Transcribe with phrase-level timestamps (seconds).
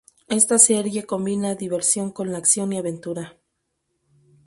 [0.29, 3.37] Esta serie combina diversión con la acción y aventura.